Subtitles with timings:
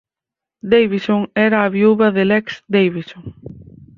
[0.71, 3.23] Davison era a viúva de Lex Davison.